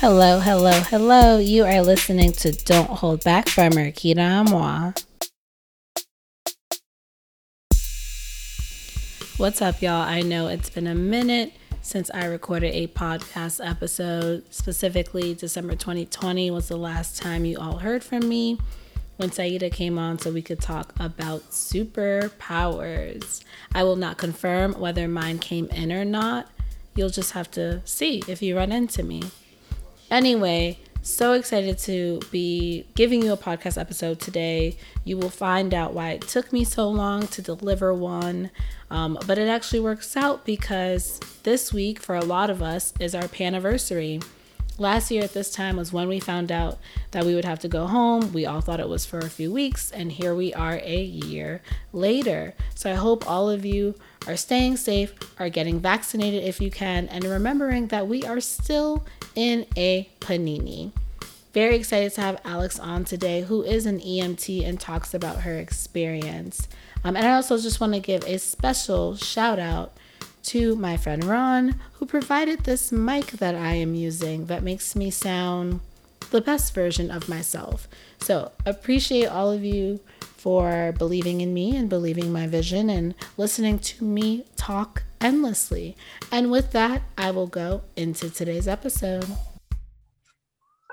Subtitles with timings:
[0.00, 1.38] Hello, hello, hello.
[1.38, 4.94] You are listening to Don't Hold Back by Marquita Amoir.
[9.36, 10.00] What's up, y'all?
[10.00, 11.52] I know it's been a minute
[11.82, 14.44] since I recorded a podcast episode.
[14.48, 18.58] Specifically, December 2020 was the last time you all heard from me
[19.18, 23.44] when Saida came on so we could talk about superpowers.
[23.74, 26.48] I will not confirm whether mine came in or not.
[26.94, 29.24] You'll just have to see if you run into me.
[30.10, 34.76] Anyway, so excited to be giving you a podcast episode today.
[35.04, 38.50] You will find out why it took me so long to deliver one.
[38.90, 43.14] Um, but it actually works out because this week, for a lot of us, is
[43.14, 44.20] our anniversary.
[44.80, 46.78] Last year at this time was when we found out
[47.10, 48.32] that we would have to go home.
[48.32, 51.60] We all thought it was for a few weeks, and here we are a year
[51.92, 52.54] later.
[52.74, 53.94] So I hope all of you
[54.26, 59.04] are staying safe, are getting vaccinated if you can, and remembering that we are still
[59.34, 60.92] in a panini.
[61.52, 65.58] Very excited to have Alixx on today, who is an EMT and talks about her
[65.58, 66.68] experience.
[67.04, 69.92] Um, and I also just want to give a special shout out
[70.44, 75.10] to my friend Ron, who provided this mic that I am using that makes me
[75.10, 75.80] sound
[76.30, 77.88] the best version of myself.
[78.20, 83.78] So, appreciate all of you for believing in me and believing my vision and listening
[83.78, 85.96] to me talk endlessly.
[86.32, 89.26] And with that, I will go into today's episode.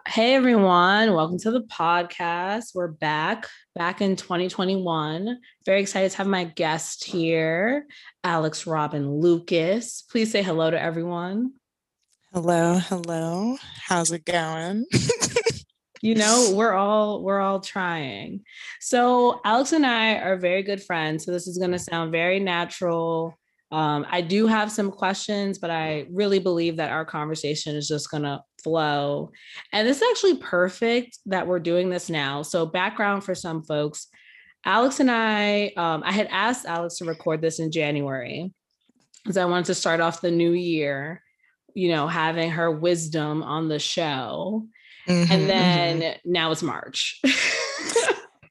[0.08, 2.74] Hey everyone, welcome to the podcast.
[2.74, 5.38] We're back, back in 2021.
[5.66, 7.86] Very excited to have my guest here,
[8.24, 10.04] Alixx Robin Lucas.
[10.10, 11.52] Please say hello to everyone.
[12.34, 13.58] Hello, hello.
[13.84, 14.86] How's it going?
[16.02, 18.46] you know, we're all we're all trying.
[18.80, 22.40] So, Alixx and I are very good friends, so this is going to sound very
[22.40, 23.38] natural
[23.72, 28.10] um, I do have some questions, but I really believe that our conversation is just
[28.10, 29.32] going to flow.
[29.72, 32.42] And this is actually perfect that we're doing this now.
[32.42, 34.08] So, background for some folks
[34.66, 38.52] Alixx and I, um, I had asked Alixx to record this in January
[39.24, 41.24] because I wanted to start off the new year,
[41.74, 44.68] you know, having her wisdom on the show.
[45.08, 46.32] Mm-hmm, and then mm-hmm.
[46.32, 47.22] now it's March.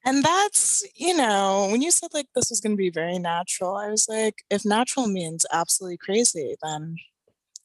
[0.05, 3.75] And that's, you know, when you said like this was going to be very natural,
[3.75, 6.95] I was like, if natural means absolutely crazy, then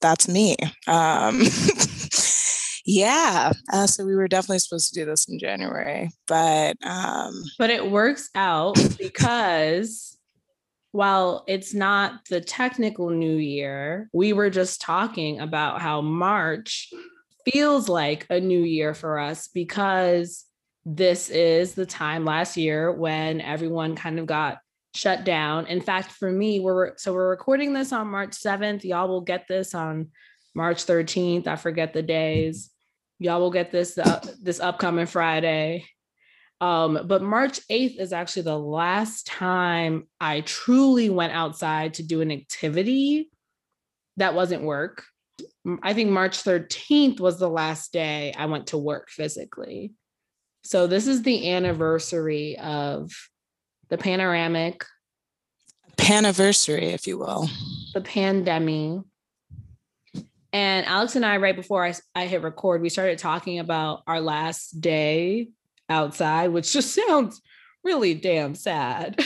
[0.02, 0.56] that's me.
[0.86, 1.42] Um,
[2.84, 3.52] yeah.
[3.72, 6.76] Uh, so we were definitely supposed to do this in January, but.
[6.84, 10.18] Um, but it works out because
[10.90, 16.92] while it's not the technical new year, we were just talking about how March
[17.50, 20.44] feels like a new year for us because
[20.84, 24.58] this is the time last year when everyone kind of got
[24.94, 25.66] shut down.
[25.66, 28.84] In fact, for me, we're so we're recording this on March 7th.
[28.84, 30.08] Y'all will get this on
[30.54, 31.46] March 13th.
[31.46, 32.70] I forget the days.
[33.18, 35.86] Y'all will get this uh, this upcoming Friday.
[36.60, 42.20] Um, but March 8th is actually the last time I truly went outside to do
[42.20, 43.30] an activity
[44.16, 45.04] that wasn't work.
[45.82, 49.94] I think March 13th was the last day I went to work physically.
[50.62, 53.10] So this is the anniversary of
[53.88, 54.84] the panoramic
[55.96, 57.48] panniversary, if you will.
[57.94, 59.02] The pandemic.
[60.52, 64.20] And Alixx and I, right before I, I hit record, we started talking about our
[64.20, 65.48] last day
[65.88, 67.40] outside, which just sounds
[67.84, 69.18] really damn sad.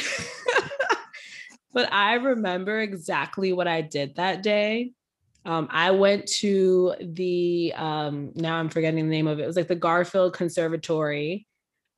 [1.73, 4.93] but I remember exactly what I did that day.
[5.45, 9.45] Um, I went to the um, now I'm forgetting the name of it.
[9.45, 11.47] It was like the Garfield Conservatory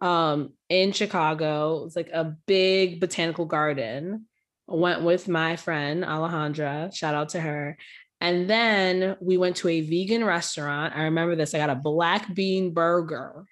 [0.01, 1.79] um, in Chicago.
[1.79, 4.27] It was like a big botanical garden.
[4.67, 6.95] Went with my friend Alejandra.
[6.95, 7.79] Shout out to her.
[8.21, 10.95] And then we went to a vegan restaurant.
[10.95, 11.55] I remember this.
[11.55, 13.45] I got a black bean burger.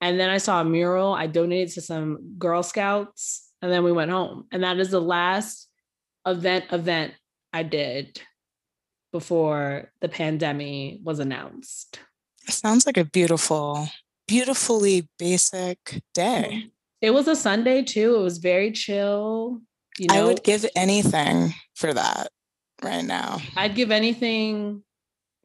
[0.00, 1.12] And then I saw a mural.
[1.12, 3.50] I donated to some Girl Scouts.
[3.60, 4.46] And then we went home.
[4.52, 5.68] And that is the last
[6.26, 7.12] event event
[7.52, 8.20] I did
[9.12, 12.00] before the pandemic was announced.
[12.48, 13.88] It sounds like a beautiful,
[14.32, 16.70] beautifully basic day.
[17.02, 18.14] It was a Sunday too.
[18.16, 19.60] It was very chill.
[19.98, 22.28] You know, I would give anything for that
[22.82, 23.42] right now.
[23.58, 24.84] I'd give anything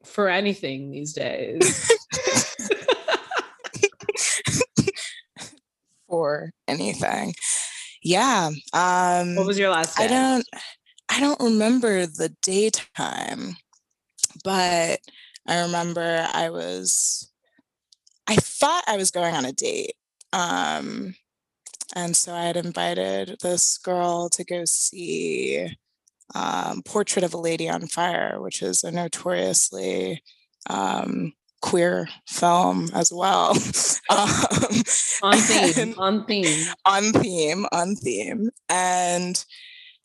[0.06, 1.92] for anything these days.
[6.08, 7.34] for anything.
[8.02, 8.52] Yeah.
[8.72, 10.06] Um what was your last day?
[10.06, 10.48] I don't
[11.10, 13.58] I don't remember the daytime,
[14.46, 15.02] but
[15.46, 17.30] I remember I was,
[18.28, 19.94] I thought I was going on a date.
[20.34, 21.16] Um,
[21.96, 25.70] and so I had invited this girl to go see
[26.36, 30.22] um, Portrait of a Lady on Fire, which is a notoriously
[30.70, 33.52] um, queer film as well.
[34.10, 34.30] um,
[35.24, 38.50] on theme, on theme, on theme, on theme.
[38.68, 39.44] And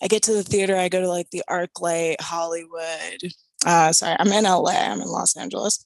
[0.03, 3.33] I get to the theater, I go to like the ArcLight Hollywood.
[3.67, 5.85] Uh, sorry, I'm in LA, I'm in Los Angeles.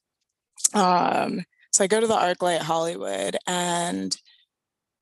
[0.75, 1.45] Um,
[1.77, 4.17] so I go to the ArcLight Hollywood and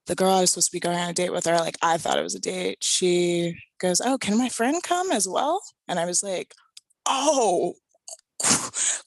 [0.08, 1.98] the girl I was supposed to be going on a date with her, like I
[1.98, 2.78] thought it was a date.
[2.80, 5.62] She goes, Oh, can my friend come as well?
[5.86, 6.52] And I was like,
[7.06, 7.74] Oh,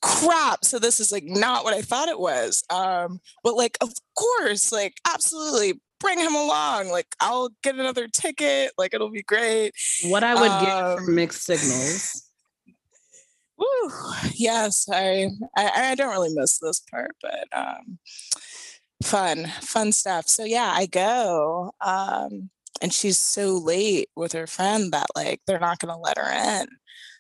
[0.01, 0.63] crap.
[0.63, 2.63] So this is like not what I thought it was.
[2.69, 6.87] Um, but like, of course, like absolutely bring him along.
[6.87, 8.71] Like I'll get another ticket.
[8.77, 9.73] Like it'll be great.
[10.05, 12.26] What I would um, get for mixed signals.
[13.57, 13.92] Woo,
[14.33, 18.00] yes, I, I I don't really miss this part, but um
[19.04, 20.27] fun, fun stuff.
[20.27, 21.71] So yeah, I go.
[21.81, 22.50] Um
[22.81, 26.68] and she's so late with her friend that like they're not gonna let her in.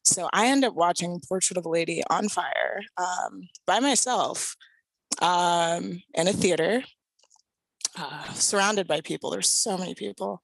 [0.07, 4.55] So I end up watching Portrait of a Lady on Fire um, by myself
[5.21, 6.81] um, in a theater,
[7.97, 9.29] uh, surrounded by people.
[9.29, 10.41] There's so many people.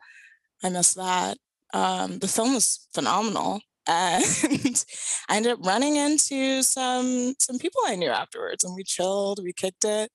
[0.64, 1.38] I miss that.
[1.74, 4.24] Um, the film was phenomenal, and
[5.30, 9.54] I ended up running into some some people I knew afterwards, and we chilled, we
[9.54, 10.12] kicked it,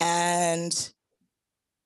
[0.00, 0.92] and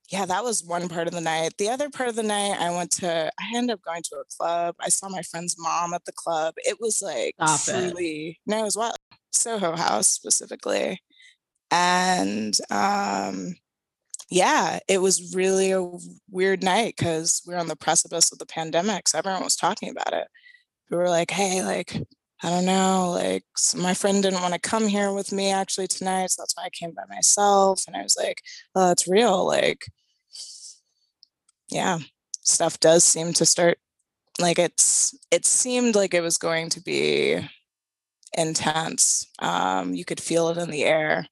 [0.08, 1.54] yeah, that was one part of the night.
[1.58, 4.36] The other part of the night, I went to, I ended up going to a
[4.38, 4.76] club.
[4.80, 6.54] I saw my friend's mom at the club.
[6.58, 8.36] It was like Stop truly, it.
[8.46, 8.96] no, it was what?
[9.32, 11.00] Soho House specifically.
[11.72, 13.56] And um,
[14.30, 15.90] yeah, it was really a
[16.30, 19.08] weird night because we are on the precipice of the pandemic.
[19.08, 20.28] So everyone was talking about it.
[20.90, 22.00] We were like, hey, like,
[22.42, 23.44] I don't know, like
[23.76, 26.30] my friend didn't want to come here with me actually tonight.
[26.30, 27.84] So that's why I came by myself.
[27.86, 28.42] And I was like,
[28.74, 29.46] oh, it's real.
[29.46, 29.86] Like,
[31.70, 31.98] yeah,
[32.42, 33.78] stuff does seem to start
[34.38, 37.40] like it's it seemed like it was going to be
[38.36, 39.26] intense.
[39.38, 41.26] Um, you could feel it in the air.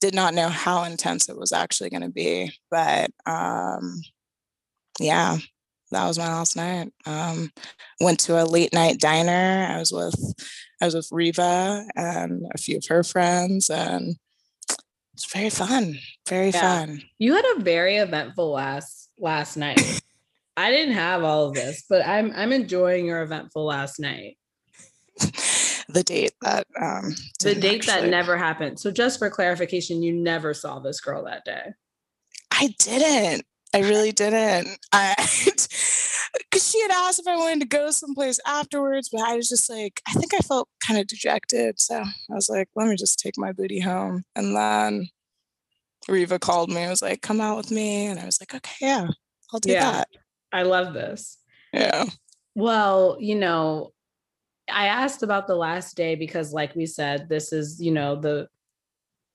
[0.00, 4.02] Did not know how intense it was actually going to be, but um,
[5.00, 5.38] yeah,
[5.94, 6.92] that was my last night.
[7.06, 7.52] Um,
[8.00, 9.66] went to a late night diner.
[9.70, 10.34] I was with
[10.80, 14.16] I was with Riva and a few of her friends, and
[15.14, 15.98] it's very fun.
[16.28, 16.86] Very yeah.
[16.86, 17.02] fun.
[17.18, 20.02] You had a very eventful last last night.
[20.56, 24.36] I didn't have all of this, but I'm I'm enjoying your eventful last night.
[25.88, 28.02] the date that um the date actually...
[28.02, 28.80] that never happened.
[28.80, 31.72] So just for clarification, you never saw this girl that day.
[32.50, 33.46] I didn't.
[33.74, 34.78] I really didn't.
[34.92, 39.48] I because she had asked if I wanted to go someplace afterwards, but I was
[39.48, 41.80] just like, I think I felt kind of dejected.
[41.80, 44.22] So I was like, let me just take my booty home.
[44.36, 45.08] And then
[46.08, 48.06] Riva called me and was like, come out with me.
[48.06, 49.08] And I was like, okay, yeah,
[49.52, 50.08] I'll do yeah, that.
[50.52, 51.38] I love this.
[51.72, 52.04] Yeah.
[52.54, 53.92] Well, you know,
[54.70, 58.46] I asked about the last day because, like we said, this is, you know, the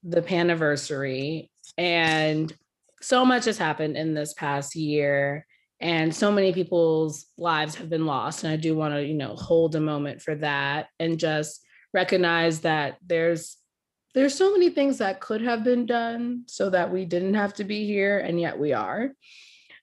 [0.03, 2.53] the anniversary and
[3.01, 5.45] so much has happened in this past year
[5.81, 9.35] and so many people's lives have been lost and i do want to you know
[9.35, 11.61] hold a moment for that and just
[11.93, 13.57] recognize that there's
[14.15, 17.63] there's so many things that could have been done so that we didn't have to
[17.63, 19.11] be here and yet we are.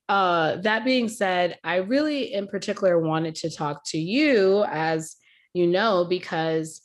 [0.08, 5.16] Uh, that being said i really in particular wanted to talk to you as
[5.52, 6.80] you know because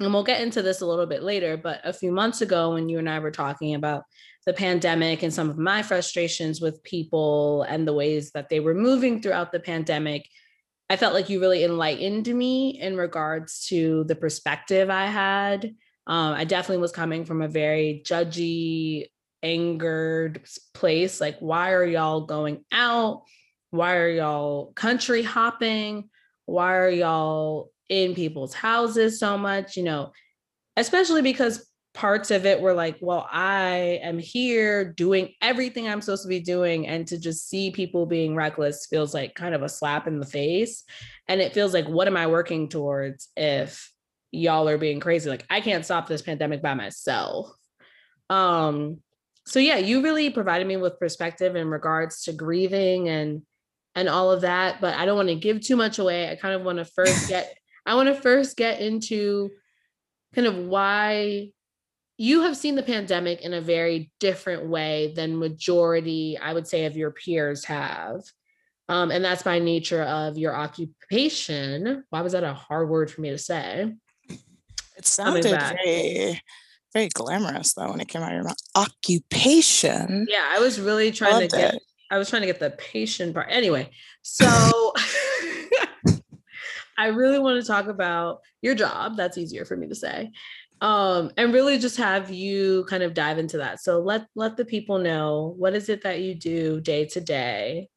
[0.00, 2.90] and we'll get into this a little bit later but a few months ago when
[2.90, 4.02] you and i were talking about
[4.46, 8.74] the pandemic and some of my frustrations with people and the ways that they were
[8.74, 10.28] moving throughout the pandemic,
[10.88, 15.74] I felt like you really enlightened me in regards to the perspective I had.
[16.06, 19.06] Um, I definitely was coming from a very judgy,
[19.42, 21.20] angered place.
[21.20, 23.24] Like, why are y'all going out?
[23.70, 26.08] Why are y'all country hopping?
[26.46, 29.76] Why are y'all in people's houses so much?
[29.76, 30.12] You know,
[30.76, 36.22] especially because parts of it were like, well, I am here doing everything I'm supposed
[36.22, 36.86] to be doing.
[36.86, 40.26] And to just see people being reckless feels like kind of a slap in the
[40.26, 40.84] face.
[41.26, 43.90] And it feels like, what am I working towards if
[44.30, 45.30] y'all are being crazy?
[45.30, 47.50] Like, I can't stop this pandemic by myself.
[48.28, 48.98] Um,
[49.46, 53.42] so yeah, you really provided me with perspective in regards to grieving and
[53.94, 56.30] and all of that, but I don't want to give too much away.
[56.30, 59.50] I kind of want to first get I want to first get into
[60.34, 61.52] kind of why
[62.18, 66.86] you have seen the pandemic in a very different way than majority i would say
[66.86, 68.22] of your peers have.
[68.88, 72.04] Um, and that's by nature of your occupation.
[72.10, 73.92] Why was that a hard word for me to say?
[74.96, 76.40] It sounded very
[76.92, 78.56] very glamorous though when it came out of your mouth.
[78.74, 80.26] Occupation?
[80.30, 81.82] Yeah i was really trying Loved to get it.
[82.10, 83.48] i was trying to get the patient part.
[83.50, 83.90] Anyway
[84.22, 84.92] so
[86.98, 89.18] I really want to talk about your job.
[89.18, 90.30] That's easier for me to say
[90.80, 93.80] um and really just have you kind of dive into that.
[93.80, 97.88] So let let the people know what is it that you do day to day?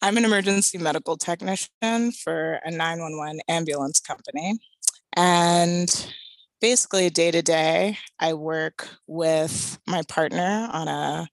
[0.00, 4.58] I'm an emergency medical technician for a 911 ambulance company.
[5.16, 5.88] And
[6.62, 11.28] basically day to day i work with my partner on a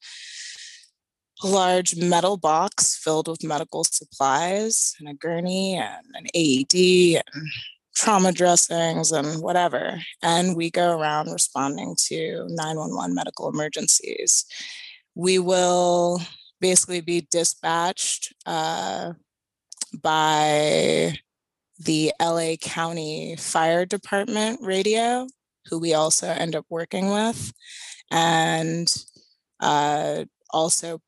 [1.43, 7.47] large metal box filled with medical supplies and a gurney and an aed and
[7.95, 9.99] trauma dressings and whatever.
[10.21, 14.45] And we go around responding to 911 medical emergencies.
[15.15, 16.21] We will
[16.61, 19.13] basically be dispatched uh,
[20.01, 21.13] by
[21.79, 25.27] the LA County Fire Department radio,
[25.69, 27.53] who we also end up working with,
[28.11, 28.93] and
[29.61, 31.01] uh, also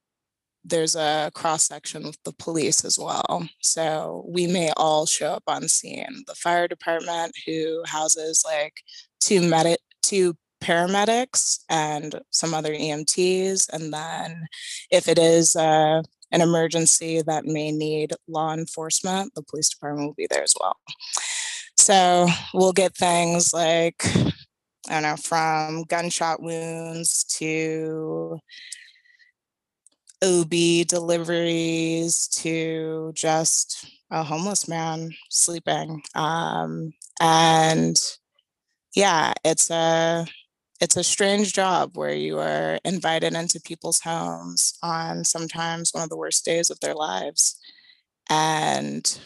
[0.64, 3.48] there's a cross section with the police as well.
[3.62, 6.24] So we may all show up on scene.
[6.28, 8.74] The fire department, who houses like
[9.20, 14.48] two medic, two paramedics and some other EMTs, and then
[14.92, 16.02] if it is uh,
[16.32, 20.78] an emergency that may need law enforcement, the police department will be there as well.
[21.78, 24.06] So we'll get things like
[24.90, 28.40] I don't know, from gunshot wounds to
[30.24, 36.04] OB deliveries to just a homeless man sleeping.
[36.16, 38.00] Um, and
[38.96, 40.26] yeah, it's a
[40.80, 46.10] it's a strange job where you are invited into people's homes on sometimes one of
[46.10, 47.60] the worst days of their lives.
[48.30, 49.20] And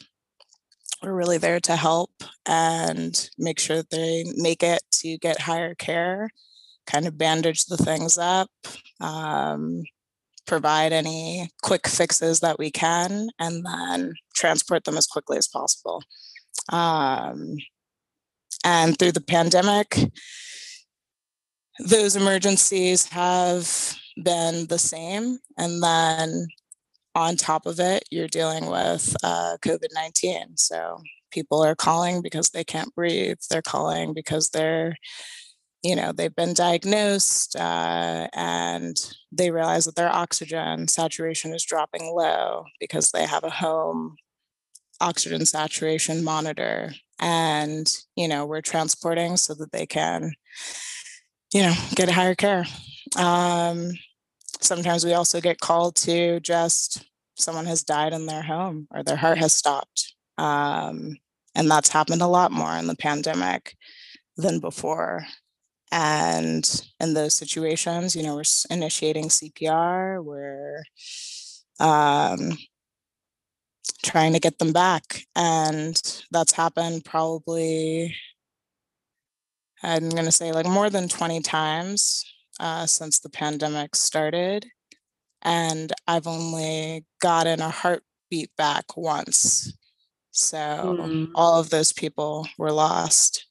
[1.02, 2.12] we're really there to help
[2.46, 6.30] and make sure they make it to get higher care,
[6.88, 8.50] kind of bandage the things up,
[9.00, 9.84] um,
[10.46, 16.04] provide any quick fixes that we can, and then transport them as quickly as possible.
[16.70, 17.58] Um,
[18.64, 19.98] and through the pandemic,
[21.80, 25.40] those emergencies have been the same.
[25.58, 26.48] And then
[27.14, 30.58] on top of it, you're dealing with uh, COVID 19.
[30.58, 34.96] So people are calling because they can't breathe, they're calling because they're
[35.86, 38.98] you know they've been diagnosed uh, and
[39.32, 44.16] they realize that their oxygen saturation is dropping low because they have a home
[45.00, 46.94] oxygen saturation monitor.
[47.20, 50.34] And you know we're transporting so that they can
[51.54, 52.66] you know get higher care.
[53.16, 53.92] Um,
[54.60, 59.18] sometimes we also get called to just someone has died in their home or their
[59.18, 60.16] heart has stopped.
[60.40, 61.18] Um,
[61.54, 63.76] and that's happened a lot more in the pandemic
[64.36, 65.26] than before
[65.96, 70.84] and in those situations, you know, we're initiating CPR, we're
[71.80, 72.58] um,
[74.04, 75.22] trying to get them back.
[75.38, 75.96] And
[76.32, 78.14] that's happened probably,
[79.84, 82.26] I'm going to say like more than 20 times
[82.60, 84.66] uh, since the pandemic started.
[85.44, 89.74] And I've only gotten a heartbeat back once.
[90.32, 91.32] So mm.
[91.36, 93.46] all of those people were lost.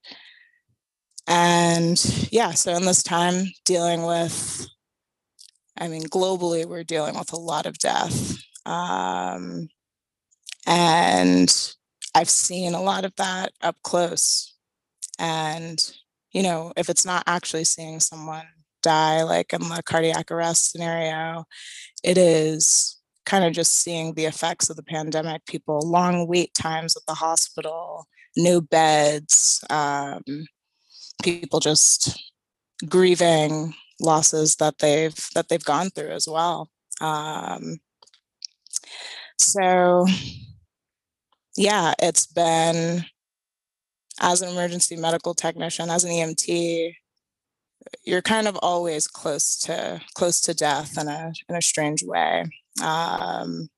[1.27, 4.67] And yeah, so in this time dealing with,
[5.79, 8.37] I mean, globally, we're dealing with a lot of death.
[8.67, 9.69] Um,
[10.67, 11.75] and
[12.15, 14.55] I've seen a lot of that up close.
[15.19, 15.79] And,
[16.33, 18.47] you know, if it's not actually seeing someone
[18.83, 21.45] die, like in the cardiac arrest scenario,
[22.03, 26.97] it is kind of just seeing the effects of the pandemic people, long wait times
[26.97, 30.23] at the hospital, no beds, um,
[31.23, 32.19] people just
[32.89, 36.69] grieving losses that they've that they've gone through as well.
[37.01, 37.79] Um,
[39.39, 40.07] so
[41.57, 43.05] yeah it's been
[44.21, 46.95] as an emergency medical technician as an emt
[48.05, 52.45] you're kind of always close to close to death in a in a strange way.
[52.83, 53.69] Um,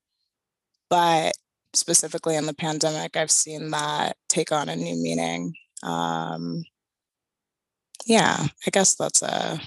[0.88, 1.32] but
[1.74, 5.54] specifically in the pandemic i've seen that take on a new meaning.
[5.82, 6.64] Um,
[8.04, 9.60] yeah, I guess that's a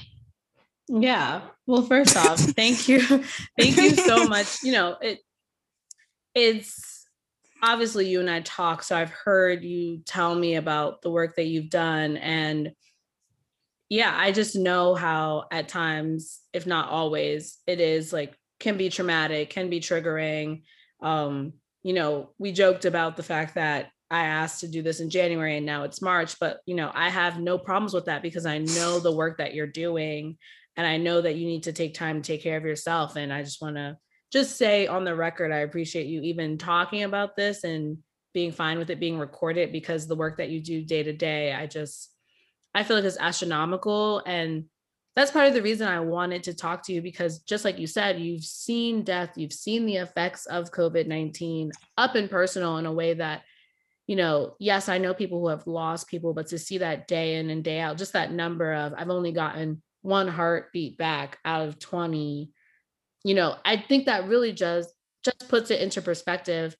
[0.87, 1.41] yeah.
[1.67, 3.01] Well, first off, thank you.
[3.01, 4.63] thank you so much.
[4.63, 5.19] You know, it
[6.33, 7.07] it's
[7.61, 11.45] obviously you and I talk, so I've heard you tell me about the work that
[11.45, 12.71] you've done and
[13.89, 18.89] yeah, I just know how at times, if not always, it is like can be
[18.89, 20.61] traumatic, can be triggering.
[21.01, 25.09] Um, you know, we joked about the fact that I asked to do this in
[25.09, 28.45] January and now it's March, but you know, I have no problems with that because
[28.45, 30.37] I know the work that you're doing
[30.75, 33.31] and I know that you need to take time to take care of yourself and
[33.31, 33.97] I just want to
[34.31, 37.97] just say on the record I appreciate you even talking about this and
[38.33, 41.51] being fine with it being recorded because the work that you do day to day
[41.53, 42.11] I just
[42.73, 44.21] I feel like it's astronomical.
[44.25, 44.65] And
[45.15, 47.87] that's part of the reason I wanted to talk to you because just like you
[47.87, 52.85] said, you've seen death, you've seen the effects of COVID 19 up and personal in
[52.85, 53.41] a way that,
[54.09, 57.35] you know, yes, I know people who have lost people, but to see that day
[57.35, 61.67] in and day out, just that number of I've only gotten one heartbeat back out
[61.67, 62.49] of 20,
[63.23, 64.89] you know, I think that really just
[65.23, 66.75] just puts it into perspective.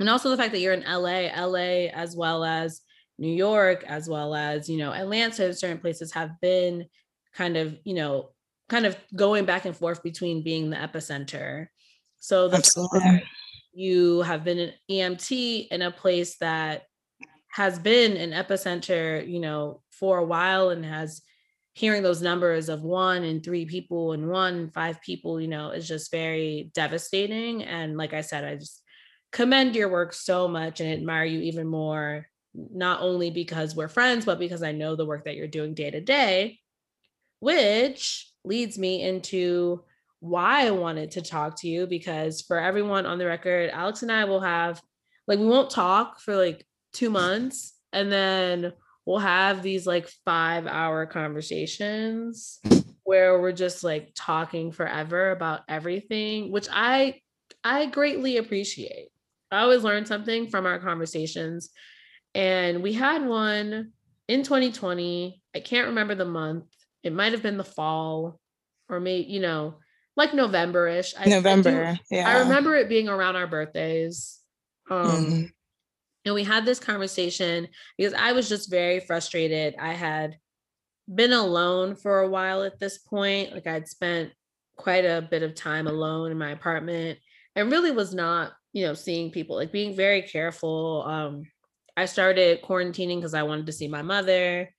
[0.00, 2.80] And also the fact that you're in LA, LA as well as
[3.18, 6.86] New York, as well as, you know, Atlanta, certain places have been
[7.34, 8.30] kind of, you know,
[8.68, 11.68] kind of going back and forth between being the epicenter.
[12.18, 12.56] So the
[13.72, 16.82] you have been an EMT in a place that
[17.52, 21.22] has been an epicenter, you know, for a while and has
[21.74, 25.70] hearing those numbers of one and three people and one and five people, you know,
[25.70, 27.62] is just very devastating.
[27.62, 28.82] And like I said, I just
[29.32, 34.26] commend your work so much and admire you even more, not only because we're friends,
[34.26, 36.58] but because I know the work that you're doing day to day
[37.42, 39.82] which leads me into
[40.22, 44.12] why I wanted to talk to you because for everyone on the record, Alixx and
[44.12, 44.80] I will have
[45.26, 48.72] like we won't talk for like 2 months and then
[49.04, 52.60] we'll have these like 5 hour conversations
[53.02, 57.20] where we're just like talking forever about everything, which I
[57.64, 59.08] I greatly appreciate.
[59.50, 61.70] I always learn something from our conversations
[62.32, 63.90] and we had one
[64.28, 65.42] in 2020.
[65.52, 66.66] I can't remember the month
[67.02, 68.38] it might have been the fall
[68.88, 69.78] or maybe, you know,
[70.16, 71.14] like November-ish.
[71.18, 71.84] I, November.
[71.84, 72.28] I do, yeah.
[72.28, 74.38] I remember it being around our birthdays.
[74.90, 75.44] Um mm-hmm.
[76.24, 79.74] and we had this conversation because I was just very frustrated.
[79.78, 80.36] I had
[81.12, 83.52] been alone for a while at this point.
[83.52, 84.32] Like I'd spent
[84.76, 87.18] quite a bit of time alone in my apartment
[87.54, 91.04] and really was not, you know, seeing people, like being very careful.
[91.06, 91.44] Um,
[91.96, 94.70] I started quarantining because I wanted to see my mother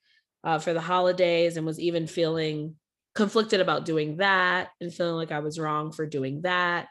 [0.43, 2.75] uh, for the holidays and was even feeling
[3.15, 6.87] conflicted about doing that and feeling like I was wrong for doing that.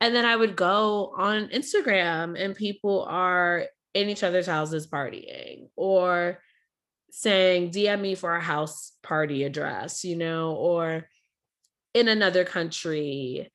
[0.00, 5.68] And then I would go on Instagram and people are in each other's houses partying
[5.76, 6.40] or
[7.10, 11.06] saying, DM me for a house party address, you know, or
[11.92, 13.50] in another country.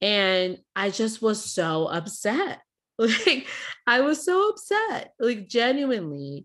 [0.00, 2.60] And I just was so upset.
[3.00, 3.46] Like,
[3.86, 6.44] I was so upset, like, genuinely,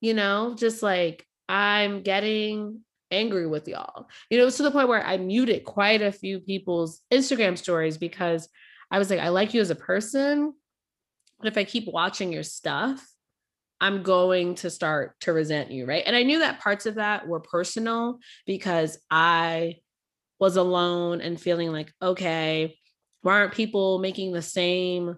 [0.00, 2.80] you know, just like I'm getting
[3.12, 4.08] angry with y'all.
[4.30, 7.56] You know, it was to the point where I muted quite a few people's Instagram
[7.56, 8.48] stories because
[8.90, 10.52] I was like, I like you as a person.
[11.38, 13.06] But if I keep watching your stuff,
[13.80, 15.86] I'm going to start to resent you.
[15.86, 16.04] Right.
[16.06, 19.76] And I knew that parts of that were personal because I
[20.38, 22.76] was alone and feeling like, okay,
[23.22, 25.16] why aren't people making the same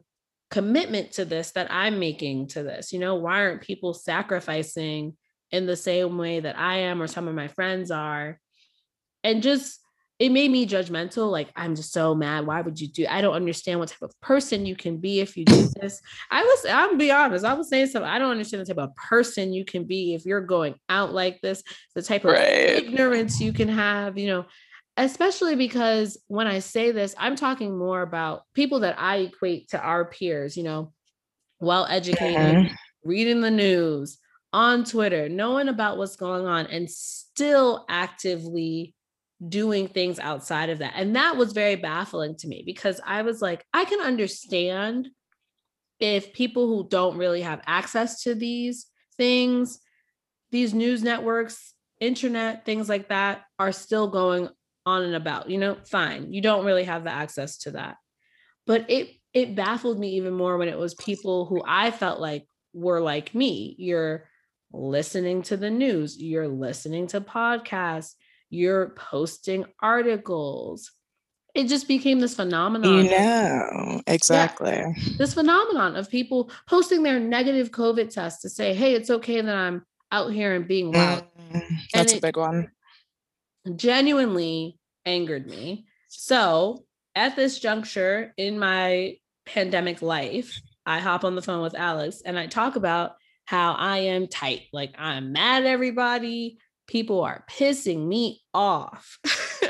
[0.50, 2.92] commitment to this that I'm making to this?
[2.92, 5.16] You know, why aren't people sacrificing
[5.54, 8.40] in the same way that I am or some of my friends are.
[9.22, 9.80] And just
[10.18, 11.30] it made me judgmental.
[11.30, 12.46] Like, I'm just so mad.
[12.46, 13.06] Why would you do?
[13.08, 16.00] I don't understand what type of person you can be if you do this.
[16.30, 18.08] I was, I'm be honest, I was saying something.
[18.08, 21.40] I don't understand the type of person you can be if you're going out like
[21.40, 21.62] this,
[21.94, 22.48] the type of right.
[22.48, 24.44] ignorance you can have, you know,
[24.96, 29.80] especially because when I say this, I'm talking more about people that I equate to
[29.80, 30.92] our peers, you know,
[31.60, 32.74] well educated, mm-hmm.
[33.04, 34.18] reading the news,
[34.54, 38.94] on Twitter, knowing about what's going on and still actively
[39.48, 40.92] doing things outside of that.
[40.94, 45.08] And that was very baffling to me because I was like, I can understand
[45.98, 48.86] if people who don't really have access to these
[49.16, 49.80] things,
[50.52, 54.48] these news networks, internet, things like that are still going
[54.86, 55.50] on and about.
[55.50, 56.32] You know, fine.
[56.32, 57.96] You don't really have the access to that.
[58.68, 62.46] But it it baffled me even more when it was people who I felt like
[62.72, 63.74] were like me.
[63.78, 64.28] You're
[64.74, 68.14] listening to the news, you're listening to podcasts,
[68.50, 70.92] you're posting articles.
[71.54, 73.04] It just became this phenomenon.
[73.04, 74.72] You know, exactly.
[74.72, 79.40] Yeah, this phenomenon of people posting their negative COVID test to say, hey, it's okay
[79.40, 81.24] that I'm out here and being loud.
[81.52, 82.70] Mm, that's a big one.
[83.76, 85.86] Genuinely angered me.
[86.08, 86.84] So
[87.14, 92.38] at this juncture in my pandemic life, I hop on the phone with Alixx and
[92.38, 94.62] I talk about how I am tight.
[94.72, 96.58] Like I'm mad at everybody.
[96.86, 99.18] People are pissing me off.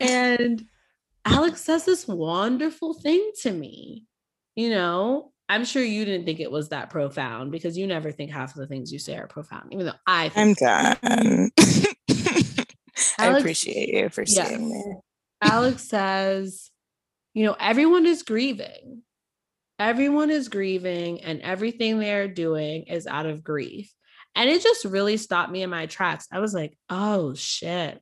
[0.00, 0.64] and
[1.26, 4.06] Alixx says this wonderful thing to me.
[4.56, 8.30] You know, I'm sure you didn't think it was that profound because you never think
[8.30, 11.50] half of the things you say are profound, even though I I'm done.
[13.18, 15.00] I appreciate you for saying that.
[15.42, 16.70] Alixx says,
[17.34, 19.02] you know, everyone is grieving
[19.80, 23.92] everyone is grieving and everything they're doing is out of grief.
[24.36, 26.28] And it just really stopped me in my tracks.
[26.30, 28.00] I was like, oh shit.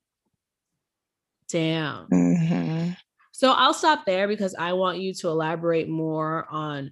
[1.48, 2.08] Damn.
[2.08, 2.90] Mm-hmm.
[3.30, 6.90] So I'll stop there because I want you to elaborate more on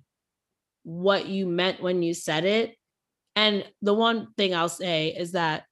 [0.85, 2.77] what you meant when you said it.
[3.35, 5.65] And the one thing I'll say is that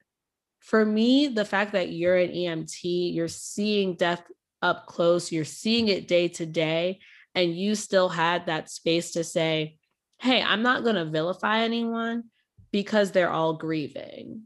[0.58, 4.24] for me, the fact that you're an EMT, you're seeing death
[4.60, 6.98] up close, you're seeing it day to day,
[7.34, 9.76] and you still had that space to say,
[10.20, 12.24] hey, I'm not going to vilify anyone
[12.72, 14.42] because they're all grieving.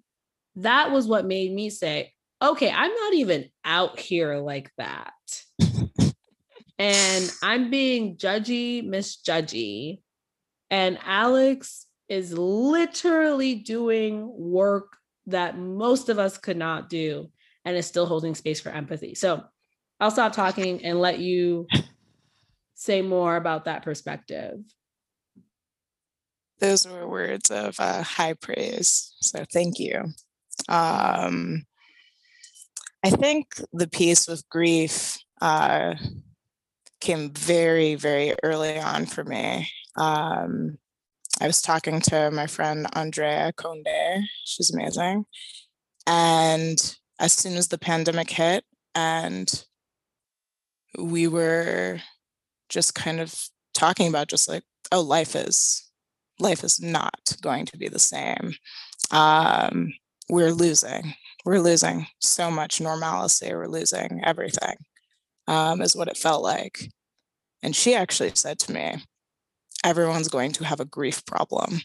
[0.56, 5.12] That was what made me say, okay, I'm not even out here like that.
[6.78, 10.00] and I'm being judgy, misjudgy.
[10.70, 14.96] And Alixx is literally doing work
[15.26, 17.30] that most of us could not do
[17.64, 19.14] and is still holding space for empathy.
[19.14, 19.44] So
[20.00, 21.66] I'll stop talking and let you
[22.78, 24.60] say more about that perspective.
[26.60, 29.16] Those were words of uh, high praise.
[29.20, 30.04] So thank you.
[30.68, 31.66] Um,
[33.04, 35.96] I think the piece with grief uh,
[37.00, 39.68] came very, very early on for me.
[39.96, 40.78] Um,
[41.40, 44.24] I was talking to my friend Andrea Conde.
[44.44, 45.24] She's amazing.
[46.06, 46.78] And
[47.18, 48.64] as soon as the pandemic hit
[48.94, 49.64] and
[50.96, 52.00] we were
[52.68, 53.34] just kind of
[53.74, 55.84] talking about just like, oh, life is
[56.40, 58.54] life is not going to be the same.
[59.10, 59.92] Um,
[60.28, 61.14] we're losing.
[61.44, 63.52] We're losing so much normalcy.
[63.52, 64.76] We're losing everything,
[65.46, 66.90] um, is what it felt like.
[67.62, 68.96] And she actually said to me,
[69.84, 71.80] everyone's going to have a grief problem.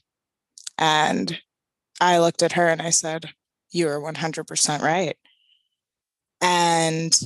[0.78, 1.40] And
[2.02, 3.30] I looked at her and I said,
[3.72, 5.16] You are 100% right.
[6.42, 7.20] And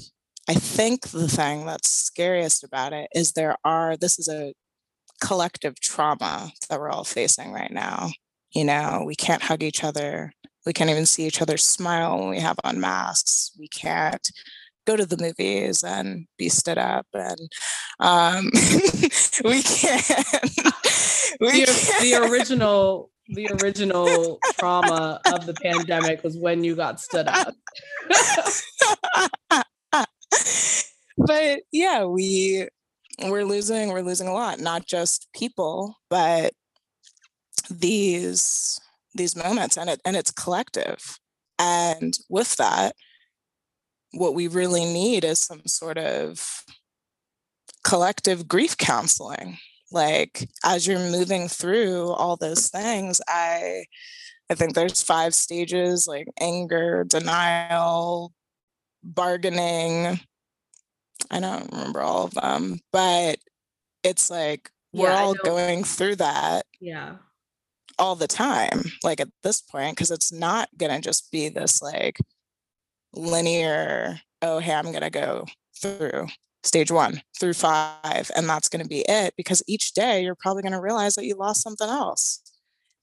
[0.49, 4.53] I think the thing that's scariest about it is there are, this is a
[5.21, 8.11] collective trauma that we're all facing right now.
[8.51, 10.31] You know, we can't hug each other.
[10.65, 13.51] We can't even see each other smile when we have on masks.
[13.59, 14.25] We can't
[14.87, 17.51] go to the movies and be stood up and
[17.99, 18.45] um,
[19.43, 20.07] we can't
[21.41, 27.27] we the, the original the original trauma of the pandemic was when you got stood
[27.27, 27.53] up
[31.17, 32.67] but yeah we
[33.23, 36.53] we're losing we're losing a lot not just people but
[37.69, 38.79] these
[39.17, 41.19] these moments and it and it's collective.
[41.59, 42.95] And with that
[44.13, 46.63] what we really need is some sort of
[47.83, 49.57] collective grief counseling.
[49.91, 53.85] Like as you're moving through all those things i
[54.49, 58.33] i think there's five stages like anger denial
[59.01, 60.19] bargaining
[61.31, 63.37] i don't remember all of them but
[64.03, 67.15] it's like we're yeah, all going through that yeah
[67.99, 71.81] all the time like at this point because it's not going to just be this
[71.81, 72.17] like
[73.17, 75.45] linear, oh, hey, I'm going to go
[75.81, 76.27] through
[76.63, 79.33] stage one through five, and that's going to be it.
[79.35, 82.41] Because each day you're probably going to realize that you lost something else.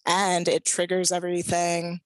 [0.06, 2.00] And it triggers everything.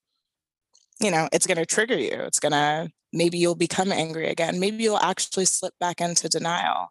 [1.01, 2.13] You know, it's going to trigger you.
[2.13, 4.59] It's going to, maybe you'll become angry again.
[4.59, 6.89] Maybe you'll actually slip back into denial.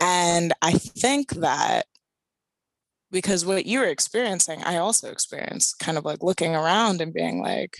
[0.00, 1.86] And I think that
[3.10, 7.40] because what you were experiencing, I also experienced kind of like looking around and being
[7.40, 7.78] like,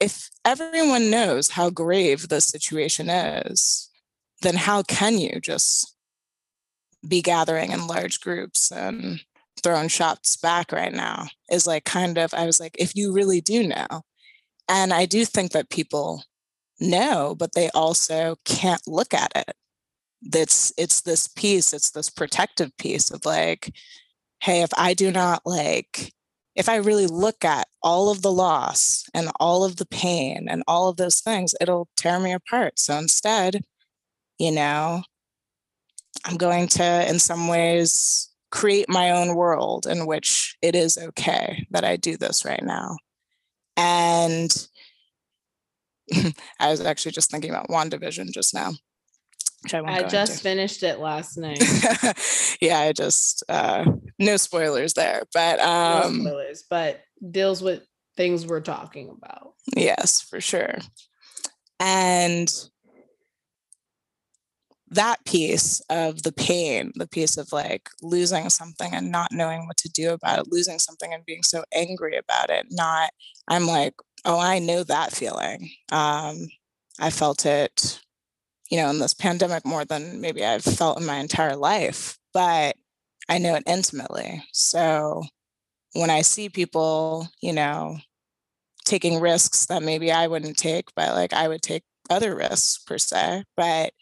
[0.00, 3.90] if everyone knows how grave the situation is,
[4.42, 5.94] then how can you just
[7.06, 9.20] be gathering in large groups and
[9.62, 11.26] throwing shots back right now?
[11.50, 14.02] Is like kind of, I was like, if you really do know.
[14.70, 16.24] And I do think that people
[16.80, 19.54] know, but they also can't look at it.
[20.22, 23.74] That's it's this piece, it's this protective piece of like,
[24.42, 26.12] hey, if I do not like
[26.56, 30.62] if I really look at all of the loss and all of the pain and
[30.66, 32.78] all of those things, it'll tear me apart.
[32.78, 33.62] So instead,
[34.38, 35.02] you know,
[36.24, 41.66] I'm going to, in some ways, create my own world in which it is okay
[41.70, 42.96] that I do this right now.
[43.80, 44.50] And
[46.60, 48.72] I was actually just thinking about WandaVision just now.
[49.72, 50.42] I, I just into.
[50.42, 51.62] finished it last night.
[52.62, 53.84] yeah, I just uh
[54.18, 59.52] no spoilers there, but um no spoilers, but deals with things we're talking about.
[59.76, 60.78] Yes, for sure.
[61.78, 62.50] And
[64.90, 69.76] that piece of the pain, the piece of like losing something and not knowing what
[69.78, 73.10] to do about it, losing something and being so angry about it, not,
[73.48, 75.70] I'm like, oh, I know that feeling.
[75.92, 76.48] Um,
[76.98, 78.00] I felt it
[78.70, 82.16] you know, in this pandemic more than maybe I've felt in my entire life.
[82.32, 82.76] But
[83.28, 84.44] I know it intimately.
[84.52, 85.24] So
[85.94, 87.98] when I see people, you know,
[88.84, 92.96] taking risks that maybe I wouldn't take, but like I would take other risks per
[92.96, 93.44] se.
[93.56, 93.92] But,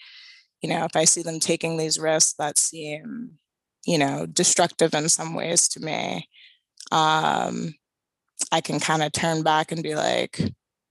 [0.62, 3.38] you know, if I see them taking these risks that seem,
[3.86, 6.28] you know, destructive in some ways to me,
[6.90, 7.74] um,
[8.52, 10.40] I can kind of turn back and be like,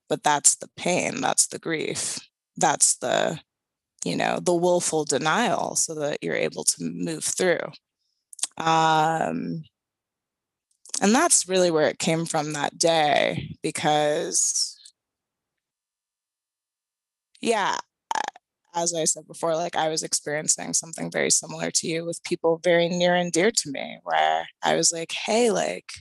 [0.10, 2.20] but that's the pain, that's the grief,
[2.56, 3.40] that's the,
[4.06, 7.60] you know, the willful denial so that you're able to move through.
[8.58, 9.64] Um,
[11.02, 14.78] and that's really where it came from that day because
[17.42, 17.78] yeah
[18.78, 22.60] as i said before like i was experiencing something very similar to you with people
[22.64, 25.92] very near and dear to me where i was like hey like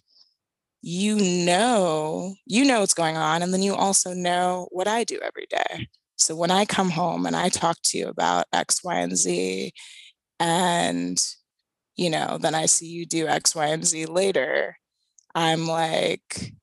[0.83, 5.19] you know you know what's going on and then you also know what i do
[5.23, 5.89] every day.
[6.17, 9.73] So when i come home and i talk to you about x y and z
[10.39, 11.19] and
[11.97, 14.77] you know then i see you do x y and z later
[15.37, 16.55] I'm like,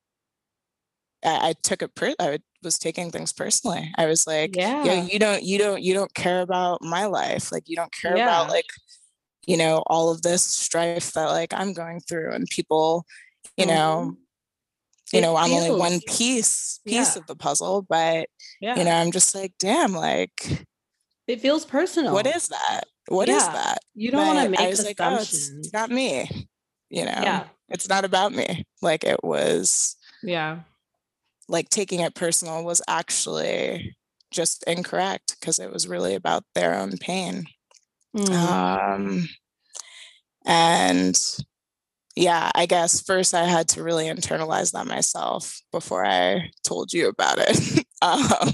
[1.23, 1.95] I, I took it.
[1.95, 3.91] Per- I was taking things personally.
[3.97, 4.83] I was like, yeah.
[4.83, 7.51] yeah, you don't, you don't, you don't care about my life.
[7.51, 8.25] Like you don't care yeah.
[8.25, 8.65] about like,
[9.45, 13.05] you know, all of this strife that like I'm going through, and people,
[13.57, 13.75] you mm-hmm.
[13.75, 14.17] know,
[15.11, 17.21] you know, I'm only one piece piece yeah.
[17.21, 18.27] of the puzzle, but
[18.61, 18.77] yeah.
[18.77, 20.65] you know, I'm just like, damn, like
[21.27, 22.13] it feels personal.
[22.13, 22.83] What is that?
[23.09, 23.37] What yeah.
[23.37, 23.79] is that?
[23.93, 24.99] You don't want to make assumptions.
[24.99, 26.47] Like, oh, it's, it's not me.
[26.89, 27.19] You know.
[27.21, 28.65] Yeah it's not about me.
[28.81, 30.59] Like it was yeah.
[31.47, 33.95] Like taking it personal was actually
[34.31, 37.45] just incorrect because it was really about their own pain.
[38.15, 38.29] Mm.
[38.31, 39.29] Um
[40.45, 41.19] and
[42.15, 47.07] yeah, I guess first I had to really internalize that myself before I told you
[47.07, 47.85] about it.
[48.01, 48.21] um,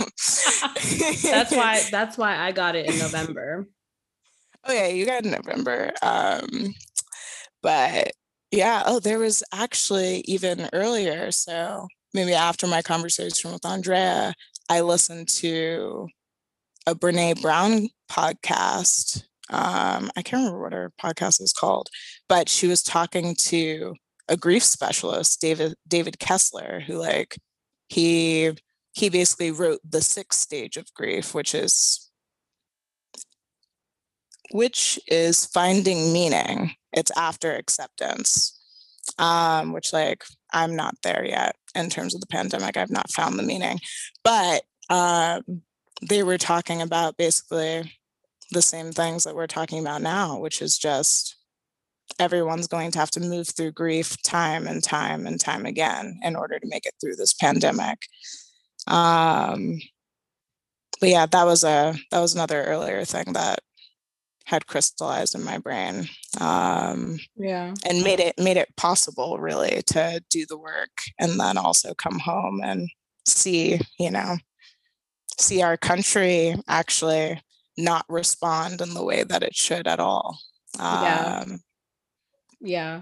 [1.23, 3.67] that's why that's why I got it in November.
[4.63, 5.91] Oh yeah, you got it in November.
[6.02, 6.73] Um,
[7.62, 8.12] but
[8.52, 8.84] yeah.
[8.86, 11.32] Oh, there was actually even earlier.
[11.32, 14.34] So maybe after my conversation with Andrea,
[14.69, 16.08] I listened to
[16.86, 19.24] a Brene Brown podcast.
[19.50, 21.89] Um, I can't remember what her podcast is called,
[22.28, 23.95] but she was talking to
[24.28, 27.38] a grief specialist, David David Kessler, who like
[27.88, 28.52] he
[28.93, 32.12] he basically wrote the sixth stage of grief, which is
[34.52, 38.59] which is finding meaning it's after acceptance
[39.20, 43.38] um, which like i'm not there yet in terms of the pandemic i've not found
[43.38, 43.80] the meaning
[44.24, 45.62] but um,
[46.02, 47.92] they were talking about basically
[48.52, 51.36] the same things that we're talking about now which is just
[52.18, 56.36] everyone's going to have to move through grief time and time and time again in
[56.36, 58.00] order to make it through this pandemic.
[58.88, 59.80] Um,
[61.00, 63.60] but yeah that was a that was another earlier thing that
[64.50, 66.10] had crystallized in my brain
[66.42, 67.74] um, yeah.
[67.86, 72.18] and made it made it possible really to do the work and then also come
[72.18, 72.90] home and
[73.28, 74.38] see you know
[75.38, 77.40] see our country actually
[77.78, 80.38] not respond in the way that it should at all.
[80.80, 81.46] Um, yeah
[82.62, 83.02] yeah.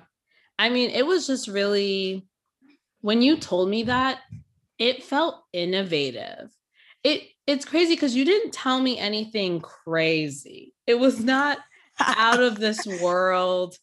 [0.60, 2.26] I mean it was just really
[3.02, 4.20] when you told me that
[4.80, 6.50] it felt innovative
[7.08, 10.74] it it's crazy because you didn't tell me anything crazy.
[10.86, 11.58] It was not
[12.00, 13.78] out of this world,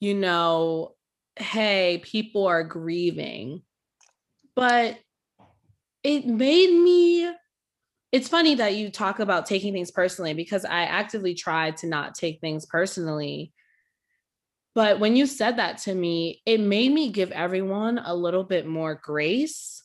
[0.00, 0.94] you know,
[1.36, 3.62] hey, people are grieving.
[4.54, 4.98] But
[6.04, 7.30] it made me
[8.12, 12.14] it's funny that you talk about taking things personally because I actively tried to not
[12.14, 13.54] take things personally.
[14.74, 18.66] But when you said that to me, it made me give everyone a little bit
[18.66, 19.82] more grace.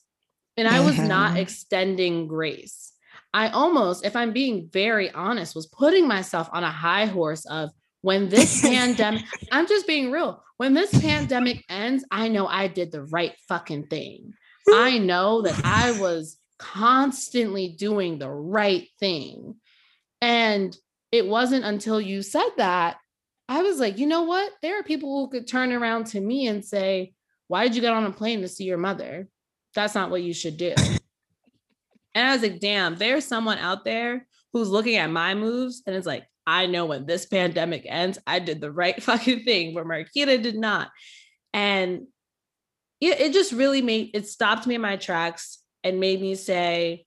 [0.57, 2.91] And I was not extending grace.
[3.33, 7.69] I almost, if I'm being very honest, was putting myself on a high horse of
[8.01, 10.43] when this pandemic, I'm just being real.
[10.57, 14.33] When this pandemic ends, I know I did the right fucking thing.
[14.73, 19.55] I know that I was constantly doing the right thing.
[20.21, 20.75] And
[21.11, 22.97] it wasn't until you said that
[23.49, 24.51] I was like, you know what?
[24.61, 27.13] There are people who could turn around to me and say,
[27.47, 29.27] Why did you get on a plane to see your mother?
[29.77, 30.73] That's not what you should do.
[32.15, 35.95] And I was like, damn, there's someone out there who's looking at my moves and
[35.95, 39.85] it's like, I know when this pandemic ends, I did the right fucking thing, but
[39.85, 40.89] Marquita did not.
[41.53, 42.07] And
[42.99, 47.05] it, it just really made it stopped me in my tracks and made me say,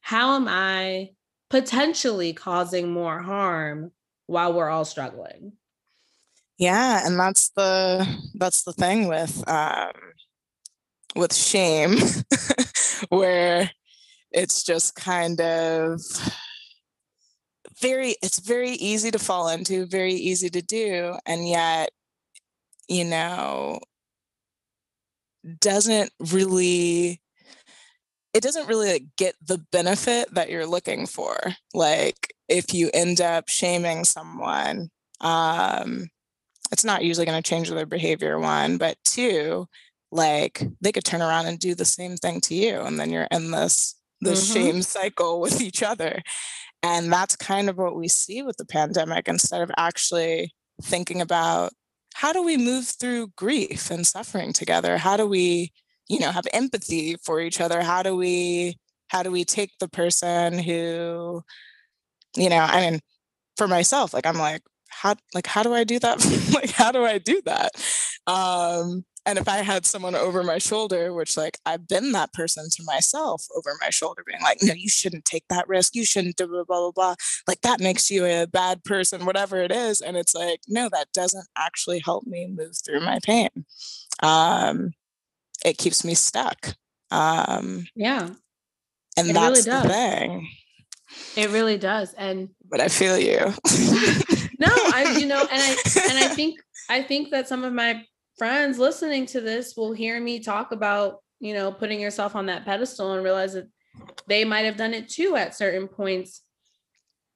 [0.00, 1.10] how am I
[1.50, 3.92] potentially causing more harm
[4.28, 5.52] while we're all struggling?
[6.56, 9.92] Yeah, and that's the that's the thing with um
[11.16, 11.98] with shame
[13.08, 13.70] where
[14.30, 16.00] it's just kind of
[17.80, 21.90] very it's very easy to fall into very easy to do and yet
[22.88, 23.78] you know,
[25.60, 27.20] doesn't really
[28.34, 31.38] it doesn't really like, get the benefit that you're looking for.
[31.74, 34.90] Like if you end up shaming someone,
[35.20, 36.08] um,
[36.70, 39.66] it's not usually going to change their behavior one, but two,
[40.10, 43.28] like they could turn around and do the same thing to you and then you're
[43.30, 44.54] in this this mm-hmm.
[44.54, 46.22] shame cycle with each other.
[46.82, 51.72] And that's kind of what we see with the pandemic instead of actually thinking about
[52.14, 54.98] how do we move through grief and suffering together?
[54.98, 55.72] How do we,
[56.08, 57.82] you know, have empathy for each other?
[57.82, 61.42] How do we how do we take the person who,
[62.36, 63.00] you know, I mean,
[63.56, 66.24] for myself, like I'm like, how like how do I do that?
[66.54, 67.72] like how do I do that?
[68.26, 72.70] Um, and if I had someone over my shoulder, which like I've been that person
[72.70, 75.94] to myself over my shoulder, being like, no, you shouldn't take that risk.
[75.94, 77.14] You shouldn't do blah, blah, blah, blah.
[77.46, 80.00] Like that makes you a bad person, whatever it is.
[80.00, 83.50] And it's like, no, that doesn't actually help me move through my pain.
[84.22, 84.92] Um,
[85.62, 86.74] it keeps me stuck.
[87.10, 88.30] Um, yeah.
[89.18, 90.48] And it that's really the thing.
[91.36, 92.14] It really does.
[92.14, 93.40] And but I feel you.
[94.58, 95.76] no, I you know, and I
[96.08, 98.04] and I think I think that some of my
[98.38, 102.64] friends listening to this will hear me talk about, you know, putting yourself on that
[102.64, 103.68] pedestal and realize that
[104.26, 106.42] they might have done it too at certain points.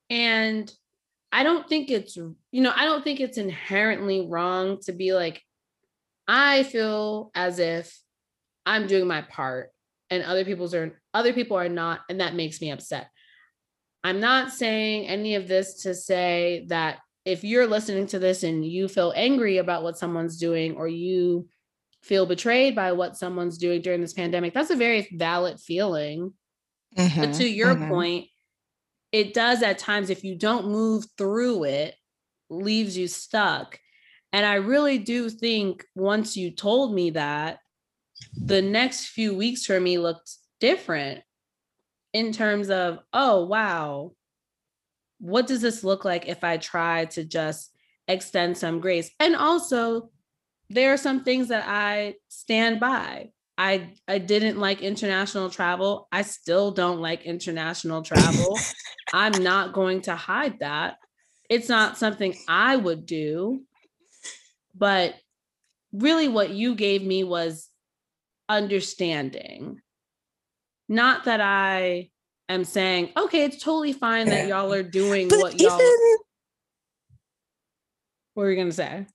[0.09, 0.73] And
[1.33, 5.43] I don't think it's, you know, I don't think it's inherently wrong to be like,
[6.29, 7.99] I feel as if
[8.65, 9.71] I'm doing my part
[10.11, 13.09] and other people's are other people are not, and that makes me upset.
[14.05, 18.65] I'm not saying any of this to say that if you're listening to this and
[18.65, 21.49] you feel angry about what someone's doing or you
[22.03, 26.33] feel betrayed by what someone's doing during this pandemic, that's a very valid feeling.
[26.97, 27.89] Mm-hmm, but to your mm-hmm.
[27.89, 28.29] point,
[29.13, 31.95] it does at times, if you don't move through it,
[32.51, 33.79] leaves you stuck.
[34.33, 37.59] And I really do think once you told me that,
[38.35, 40.31] the next few weeks for me looked
[40.61, 41.23] different
[42.13, 44.13] in terms of, oh, wow,
[45.23, 47.73] what does this look like if I try to just
[48.09, 49.09] extend some grace?
[49.21, 50.11] And also,
[50.69, 53.31] there are some things that I stand by.
[53.57, 56.09] I I didn't like international travel.
[56.11, 58.59] I still don't like international travel.
[59.13, 60.97] I'm not going to hide that.
[61.49, 63.63] It's not something I would do.
[64.75, 65.15] But
[65.93, 67.69] really what you gave me was
[68.49, 69.81] understanding.
[70.89, 72.11] Not that I
[72.53, 75.75] am saying, okay, it's totally fine that y'all are doing but what y'all.
[75.75, 76.17] Even...
[78.35, 79.07] What were you gonna say?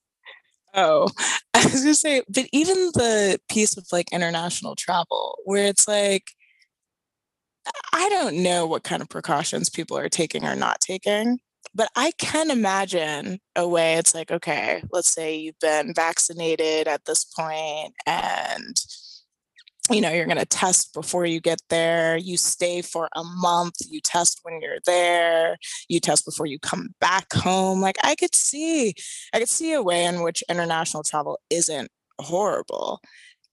[0.74, 1.10] Oh,
[1.54, 6.26] I was gonna say, but even the piece of like international travel, where it's like,
[7.94, 11.40] I don't know what kind of precautions people are taking or not taking,
[11.74, 17.06] but I can imagine a way it's like, okay, let's say you've been vaccinated at
[17.06, 18.76] this point and
[19.90, 22.18] you know, you're going to test before you get there.
[22.18, 23.76] You stay for a month.
[23.90, 25.58] You test when you're there.
[25.88, 27.82] You test before you come back home.
[27.82, 28.94] Like I could see,
[29.34, 33.00] I could see a way in which international travel isn't horrible.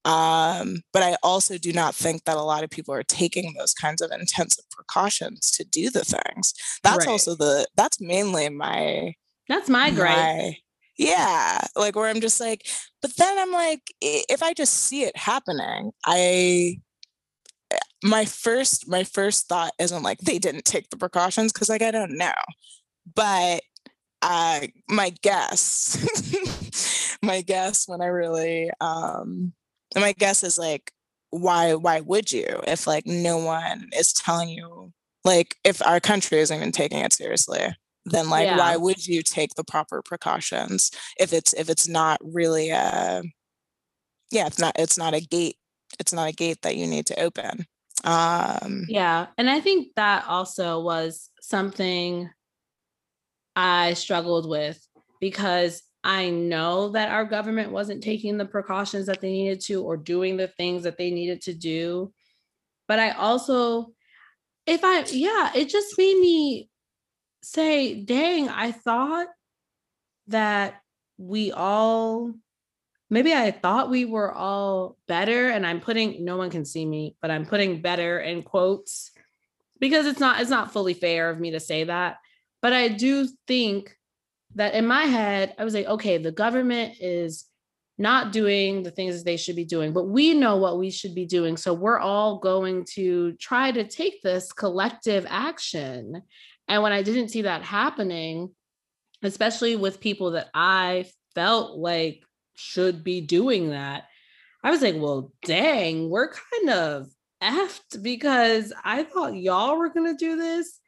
[0.05, 3.73] Um, but I also do not think that a lot of people are taking those
[3.73, 6.53] kinds of intensive precautions to do the things.
[6.83, 7.09] That's right.
[7.09, 9.15] also the, that's mainly my,
[9.49, 10.57] that's my gripe.
[10.97, 12.67] Yeah like where i'm just like
[13.03, 16.77] but then i'm like if i just see it happening i
[17.73, 21.83] eh, my first my first thought isn't like they didn't take the precautions because like
[21.83, 22.33] i don't know
[23.15, 23.63] but
[24.23, 29.53] uh my guess my guess when i really um
[29.97, 30.93] my guess is like
[31.31, 34.93] why why would you if like no one is telling you
[35.25, 37.75] like if our country isn't even taking it seriously
[38.07, 38.59] then like yeah.
[38.59, 43.23] why would you take the proper precautions if it's if it's not really a
[44.31, 45.57] yeah it's not it's not a gate
[45.99, 47.67] it's not a gate that you need to open
[48.05, 52.29] um yeah and i think that also was something
[53.57, 54.87] i struggled with
[55.21, 59.97] because i know that our government wasn't taking the precautions that they needed to or
[59.97, 62.13] doing the things that they needed to do
[62.89, 63.87] but i also
[64.67, 66.69] if i yeah it just made me
[67.45, 69.29] say, dang, I thought
[70.29, 70.81] that
[71.19, 72.33] we all
[73.11, 77.17] maybe I thought we were all better and I'm putting no one can see me,
[77.21, 79.13] but I'm putting better in quotes
[79.79, 82.17] because it's not it's not fully fair of me to say that.
[82.63, 83.97] But I do think
[84.55, 87.45] that in my head I was like, okay, the government is
[87.97, 91.27] not doing the things they should be doing, but we know what we should be
[91.27, 91.57] doing.
[91.57, 96.23] So we're all going to try to take this collective action.
[96.69, 98.51] And when I didn't see that happening,
[99.23, 102.23] especially with people that I felt like
[102.55, 104.05] should be doing that.
[104.63, 107.09] I was like, well, dang, we're kind of
[107.43, 110.79] effed because I thought y'all were going to do this.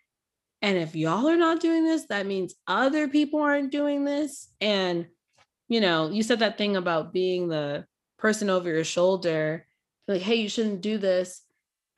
[0.63, 4.49] And if y'all are not doing this, that means other people aren't doing this.
[4.61, 5.07] And,
[5.69, 7.85] you know, you said that thing about being the
[8.19, 9.67] person over your shoulder,
[10.09, 11.43] like, hey, you shouldn't do this.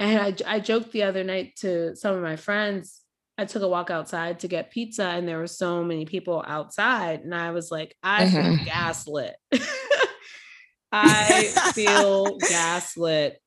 [0.01, 3.01] And I, I joked the other night to some of my friends.
[3.39, 7.21] I took a walk outside to get pizza, and there were so many people outside.
[7.21, 8.57] And I was like, I mm-hmm.
[8.57, 9.37] feel gaslit.
[10.93, 13.39] I feel gaslit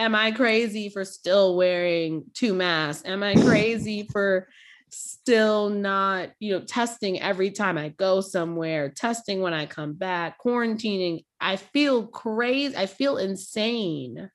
[0.00, 3.06] am I crazy for still wearing two masks?
[3.06, 4.48] Am I crazy for
[4.88, 10.38] still not, you know, testing every time I go somewhere, testing when I come back,
[10.42, 11.24] quarantining?
[11.38, 12.74] I feel crazy.
[12.76, 14.30] I feel insane.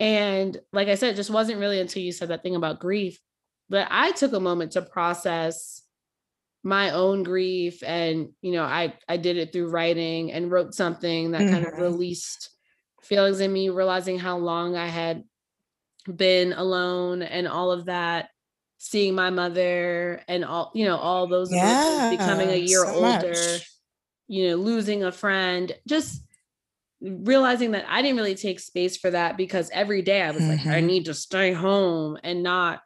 [0.00, 3.18] And like I said, it just wasn't really until you said that thing about grief
[3.74, 5.82] that I took a moment to process
[6.66, 11.32] my own grief and you know i i did it through writing and wrote something
[11.32, 11.52] that mm-hmm.
[11.52, 11.82] kind of mm-hmm.
[11.82, 12.54] released
[13.04, 15.24] feelings in me, realizing how long I had
[16.12, 18.28] been alone and all of that,
[18.78, 23.28] seeing my mother and all, you know, all those yeah, becoming a year so older,
[23.28, 23.70] much.
[24.26, 26.22] you know, losing a friend, just
[27.00, 30.50] realizing that I didn't really take space for that because every day I was mm-hmm.
[30.50, 30.86] like, I mm-hmm.
[30.86, 32.80] need to stay home and not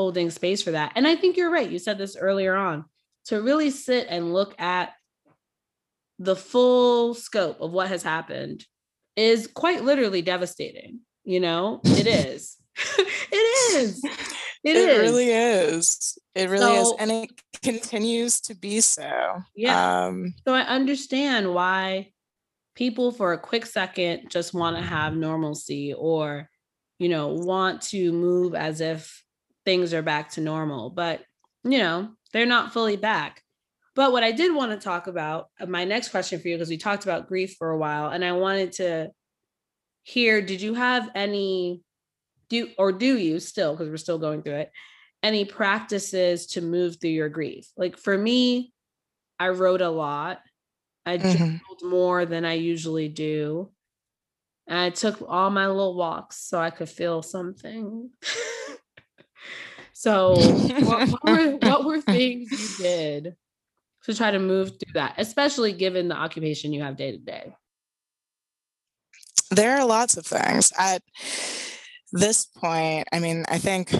[0.00, 0.92] holding space for that.
[0.96, 1.68] And I think you're right.
[1.68, 2.86] You said this earlier on
[3.26, 4.94] to really sit and look at
[6.18, 8.64] the full scope of what has happened
[9.14, 11.00] is quite literally devastating.
[11.24, 12.56] You know, it is.
[12.98, 14.02] it is.
[14.64, 14.98] It, it is.
[14.98, 16.18] really is.
[16.34, 16.94] It really so, is.
[16.98, 17.30] And it
[17.62, 19.42] continues to be so.
[19.54, 20.06] Yeah.
[20.06, 22.12] Um, so I understand why
[22.74, 26.48] people for a quick second just want to have normalcy or,
[26.98, 29.22] you know, want to move as if
[29.64, 30.90] things are back to normal.
[30.90, 31.22] But,
[31.64, 33.42] you know, they're not fully back.
[33.94, 36.68] But what I did want to talk about, uh, my next question for you, because
[36.68, 39.10] we talked about grief for a while, and I wanted to
[40.04, 41.82] hear did you have any,
[42.48, 44.72] do or do you still, because we're still going through it,
[45.22, 47.68] any practices to move through your grief?
[47.76, 48.72] Like for me,
[49.38, 50.40] I wrote a lot.
[51.04, 51.32] I mm-hmm.
[51.32, 53.70] journaled more than I usually do.
[54.66, 58.10] And I took all my little walks so I could feel something.
[60.00, 63.36] so, what, what, were, what were things you did
[64.04, 67.54] to try to move through that, especially given the occupation you have day to day?
[69.50, 70.72] There are lots of things.
[70.78, 71.02] At
[72.12, 73.94] this point, I mean, I think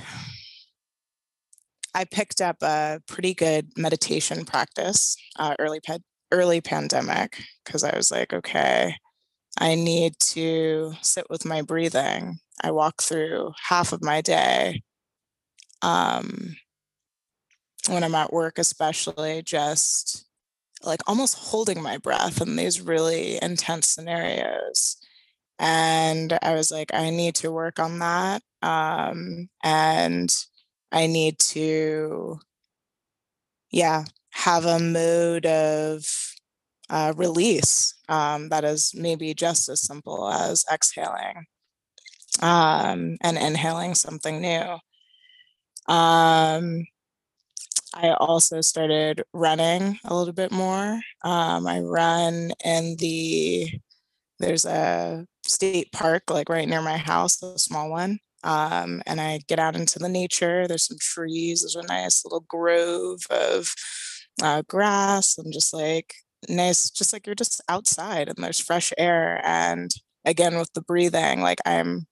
[1.94, 5.98] I picked up a pretty good meditation practice uh, early pe-
[6.32, 8.94] early pandemic because I was like, okay,
[9.58, 12.38] I need to sit with my breathing.
[12.64, 14.80] I walk through half of my day
[15.82, 16.56] um,
[17.88, 20.26] when I'm at work, especially just
[20.82, 24.96] like almost holding my breath in these really intense scenarios.
[25.58, 28.42] And I was like, I need to work on that.
[28.62, 30.34] Um, and
[30.90, 32.40] I need to,
[33.70, 36.04] yeah, have a mode of
[36.88, 41.46] uh, release um, that is maybe just as simple as exhaling
[42.40, 44.78] um, and inhaling something new.
[45.90, 46.86] Um,
[47.92, 51.00] I also started running a little bit more.
[51.24, 53.68] Um, I run in the,
[54.38, 58.20] there's a state park like right near my house, a small one.
[58.44, 60.68] Um, and I get out into the nature.
[60.68, 61.62] There's some trees.
[61.62, 63.74] There's a nice little grove of
[64.40, 66.14] uh, grass and just like
[66.48, 69.40] nice, just like you're just outside and there's fresh air.
[69.44, 69.90] And
[70.24, 72.06] again, with the breathing, like I'm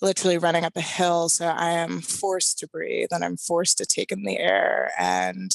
[0.00, 1.28] literally running up a hill.
[1.28, 4.92] So I am forced to breathe and I'm forced to take in the air.
[4.98, 5.50] And,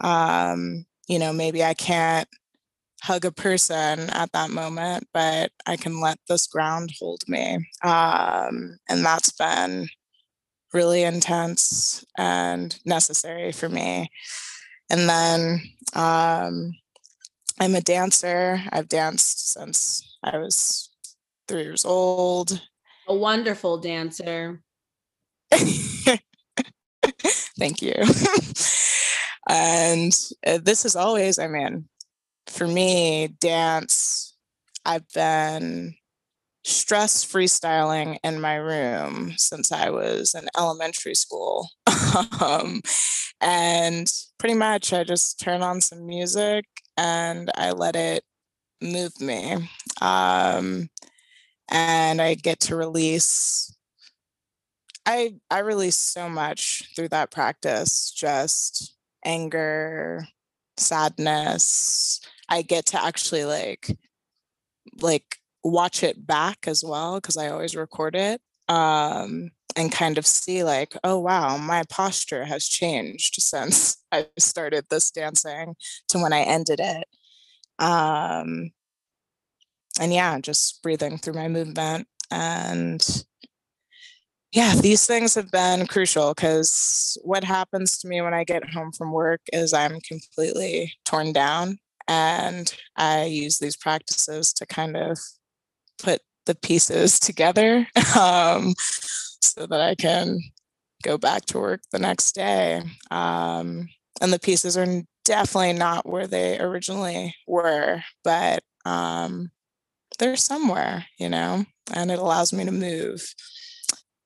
[0.00, 2.28] um, you know, maybe I can't
[3.02, 7.56] hug a person at that moment, but I can let this ground hold me.
[7.82, 9.88] Um, and that's been
[10.72, 14.08] really intense and necessary for me.
[14.90, 15.62] And then
[15.94, 16.72] um,
[17.60, 18.62] I'm a dancer.
[18.70, 20.90] I've danced since I was
[21.46, 22.60] three years old
[23.08, 24.60] a wonderful dancer.
[27.58, 27.94] Thank you.
[29.48, 30.12] and
[30.46, 31.88] uh, this is always, I mean,
[32.46, 34.36] for me, dance,
[34.84, 35.94] I've been
[36.64, 41.68] stress freestyling in my room since I was in elementary school.
[42.40, 42.80] um,
[43.40, 46.64] and pretty much I just turn on some music
[46.96, 48.24] and I let it
[48.80, 49.68] move me.
[50.00, 50.88] Um,
[51.68, 53.74] and I get to release
[55.06, 58.94] I I release so much through that practice, just
[59.24, 60.26] anger,
[60.76, 63.96] sadness, I get to actually like
[65.00, 70.26] like watch it back as well because I always record it um, and kind of
[70.26, 75.74] see like, oh wow, my posture has changed since I started this dancing
[76.08, 77.06] to when I ended it.
[77.78, 78.70] Um,
[80.00, 83.24] and yeah, just breathing through my movement and
[84.54, 88.92] yeah, these things have been crucial because what happens to me when I get home
[88.92, 91.78] from work is I'm completely torn down.
[92.06, 95.18] And I use these practices to kind of
[96.00, 100.38] put the pieces together um, so that I can
[101.02, 102.80] go back to work the next day.
[103.10, 103.88] Um,
[104.20, 109.50] and the pieces are definitely not where they originally were, but um,
[110.18, 113.34] they're somewhere, you know, and it allows me to move.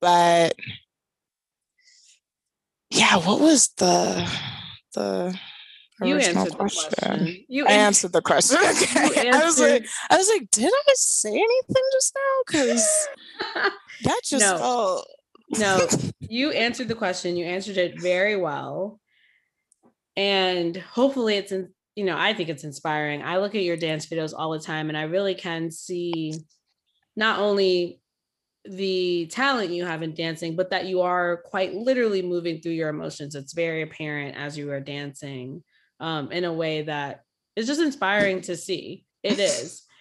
[0.01, 0.55] But
[2.91, 4.29] yeah, what was the
[4.95, 5.39] the
[6.03, 6.91] you original question?
[6.93, 7.45] question.
[7.49, 8.59] You I an- answered the question.
[8.63, 9.31] Okay.
[9.31, 12.43] I was like, I was like, did I say anything just now?
[12.47, 13.09] Because
[14.05, 14.59] that just No.
[14.59, 15.09] felt
[15.59, 15.89] no,
[16.21, 17.37] you answered the question.
[17.37, 19.01] You answered it very well.
[20.17, 23.25] And hopefully it's in, you know, I think it's inspiring.
[23.25, 26.33] I look at your dance videos all the time and I really can see
[27.17, 28.01] not only
[28.65, 32.89] the talent you have in dancing, but that you are quite literally moving through your
[32.89, 33.35] emotions.
[33.35, 35.65] It's very apparent as you are dancing
[35.99, 37.23] um, in a way that
[37.57, 39.05] is just inspiring to see.
[39.25, 39.83] It is.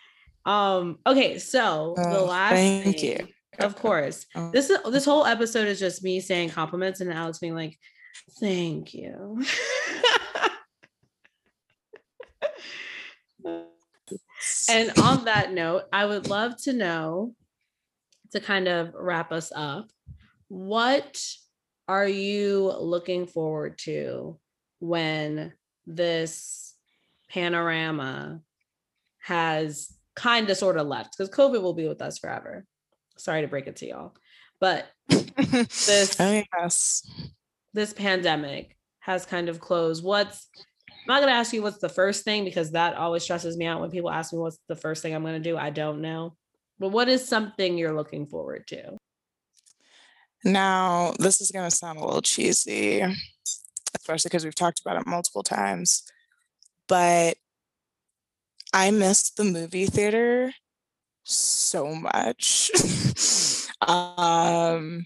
[0.46, 3.28] Um, okay, so the Oh, last thank you.
[3.60, 4.26] of course.
[4.34, 4.50] Oh.
[4.54, 7.78] This is this whole episode is just me saying compliments and Alixx being like,
[8.40, 9.44] "Thank you."
[14.70, 17.34] and on that note, I would love to know
[18.32, 19.90] to kind of wrap us up,
[20.48, 21.22] what
[21.88, 24.38] are you looking forward to
[24.80, 25.54] when
[25.86, 26.76] this
[27.30, 28.42] panorama
[29.20, 32.66] has kind of sort of left because COVID will be with us forever.
[33.18, 34.16] Sorry to break it to y'all.
[34.60, 37.04] But this oh yes.
[37.74, 40.04] this pandemic has kind of closed.
[40.04, 40.48] What's
[41.08, 43.80] I'm not gonna ask you what's the first thing because that always stresses me out
[43.80, 45.58] when people ask me what's the first thing I'm gonna do.
[45.58, 46.36] I don't know.
[46.80, 48.98] But what is something you're looking forward to?
[50.44, 53.04] Now, this is going to sound a little cheesy,
[53.96, 56.04] especially because we've talked about it multiple times,
[56.88, 57.38] but
[58.74, 60.54] I miss the movie theater
[61.24, 62.72] so much.
[63.82, 65.06] um,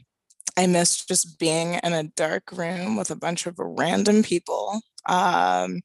[0.57, 5.79] I miss just being in a dark room with a bunch of random people, um,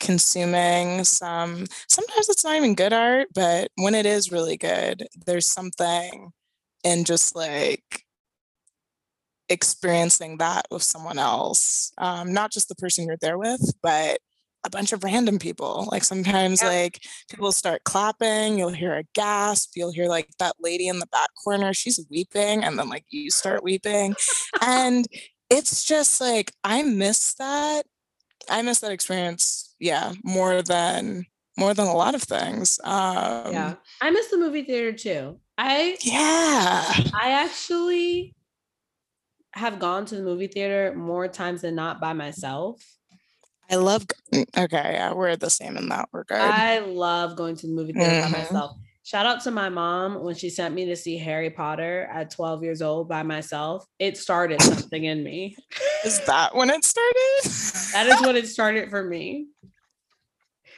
[0.00, 5.46] consuming some, sometimes it's not even good art, but when it is really good, there's
[5.46, 6.30] something
[6.84, 8.04] in just like
[9.48, 14.18] experiencing that with someone else um, not just the person you're there with but
[14.64, 16.68] a bunch of random people like sometimes Yeah.
[16.68, 21.06] like people start clapping you'll hear a gasp you'll hear like that lady in the
[21.06, 24.16] back corner she's weeping and then like you start weeping
[24.60, 25.06] and
[25.48, 27.84] it's just like i miss that
[28.50, 31.24] i miss that experience yeah more than
[31.58, 33.74] more than a lot of things um yeah.
[34.00, 35.38] I miss the movie theater too.
[35.58, 38.34] I yeah I actually
[39.52, 42.82] have gone to the movie theater more times than not by myself.
[43.70, 47.66] i love mm, okay yeah we're the same in that regard I love going to
[47.66, 48.32] the movie theater by Mhm.
[48.32, 48.76] myself.
[49.02, 52.64] Shout out to my mom when she sent me to see Harry Potter at 12
[52.64, 53.86] years old by myself.
[54.00, 55.56] It started something in me.
[56.04, 57.40] Is that when it started?
[57.92, 59.46] That is what it started for me.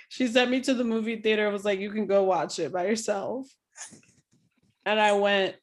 [0.08, 2.72] She sent me to the movie theater and was like, you can go watch it
[2.72, 3.46] by yourself.
[4.86, 5.56] And I went,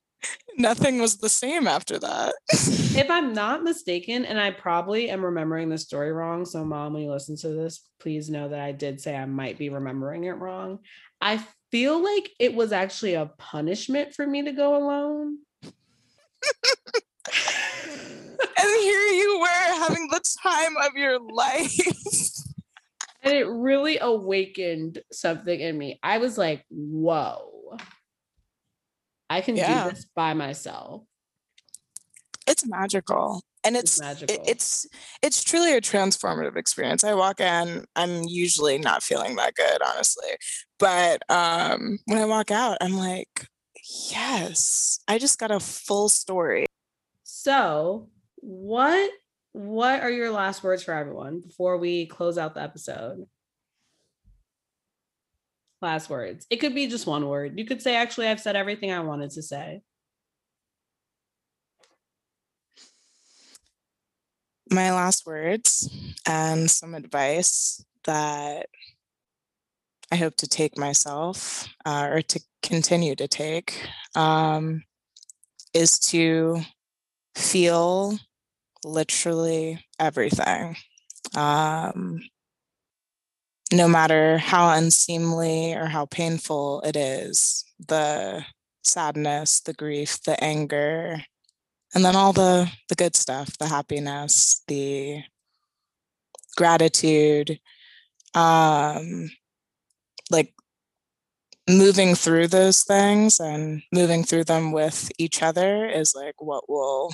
[0.58, 2.34] Nothing was the same after that.
[2.50, 6.46] if I'm not mistaken, and I probably am remembering the story wrong.
[6.46, 9.58] So, mom, when you listen to this, please know that I did say I might
[9.58, 10.80] be remembering it wrong.
[11.20, 15.40] I feel like it was actually a punishment for me to go alone.
[15.64, 15.74] and
[18.80, 21.78] here you were having the time of your life.
[23.26, 26.00] and it really awakened something in me.
[26.04, 27.78] I was like, whoa,
[29.30, 29.86] I can Yeah.
[29.86, 31.04] do this by myself.
[32.48, 33.42] It's magical.
[33.64, 34.36] And It's it's magical.
[34.36, 34.88] it, it's
[35.24, 37.04] it's truly a transformative experience.
[37.04, 40.30] I walk in, I'm usually not feeling that good, honestly.
[40.78, 43.48] But um when I walk out, I'm like,
[44.12, 46.68] yes, I just got a full story.
[47.24, 49.10] So, what
[49.56, 53.26] what are your last words for everyone before we close out the episode?
[55.82, 56.46] Last words.
[56.50, 57.58] It could be just one word.
[57.58, 59.82] You could say, actually, I've said everything I wanted to say.
[64.72, 65.90] my last words
[66.28, 68.68] and some advice that
[70.12, 74.84] I hope to take myself uh, or to continue to take um,
[75.74, 76.62] is to
[77.36, 78.18] feel
[78.86, 80.78] literally everything.
[81.36, 82.22] Um,
[83.74, 88.46] no matter how unseemly or how painful it is, the
[88.84, 91.22] sadness, the grief, the anger,
[91.94, 95.24] and then all the the good stuff, the happiness, the
[96.56, 97.60] gratitude,
[98.34, 99.30] um,
[100.30, 100.54] like
[101.68, 107.12] moving through those things and moving through them with each other is like what will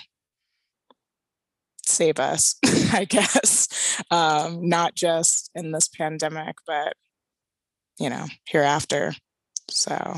[1.86, 2.56] save us,
[2.94, 4.02] I guess.
[4.12, 6.94] Um, not just in this pandemic, but
[8.00, 9.14] you know, hereafter.
[9.70, 10.16] So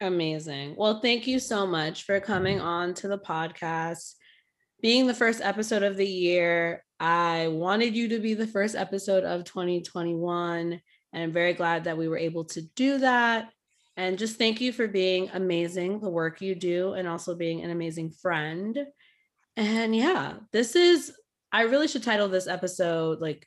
[0.00, 0.74] amazing.
[0.76, 4.14] Well, thank you so much for coming on to the podcast.
[4.82, 9.24] Being the first episode of the year, I wanted you to be the first episode
[9.24, 10.80] of 2021.
[11.12, 13.50] And I'm very glad that we were able to do that.
[13.96, 17.70] And just thank you for being amazing, the work you do, and also being an
[17.70, 18.78] amazing friend.
[19.56, 21.12] And yeah, this is,
[21.52, 23.46] I really should title this episode like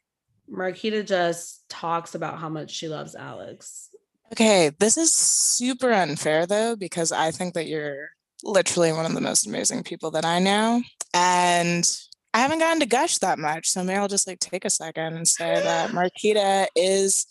[0.52, 3.88] Marquita just talks about how much she loves Alixx.
[4.32, 8.10] Okay, this is super unfair though, because I think that you're
[8.44, 10.82] literally one of the most amazing people that I know.
[11.14, 11.90] And
[12.34, 13.68] I haven't gotten to gush that much.
[13.68, 17.28] So maybe I'll just like take a second and say that Marquita is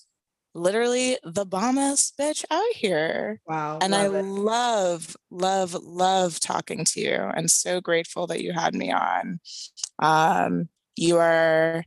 [0.55, 3.41] literally the bombest bitch out here.
[3.47, 3.79] Wow.
[3.81, 4.25] And I it.
[4.25, 9.41] love, love, love talking to you and so grateful that you had me on.
[9.99, 11.85] Um, you are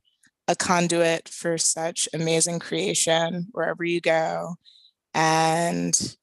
[0.48, 4.56] a conduit for such amazing creation wherever you go.
[5.14, 6.18] And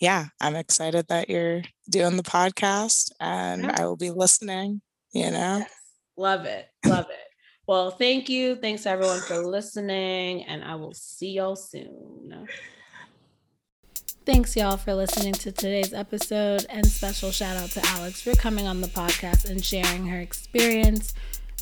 [0.00, 4.82] yeah, I'm excited that you're doing the podcast and I will be listening,
[5.12, 5.64] you know?
[6.16, 6.68] Love it.
[6.84, 7.21] Love it.
[7.66, 8.56] Well, thank you.
[8.56, 12.48] Thanks everyone for listening, and I will see y'all soon.
[14.26, 16.66] Thanks, y'all, for listening to today's episode.
[16.68, 21.14] And special shout out to Alixx for coming on the podcast and sharing her experience.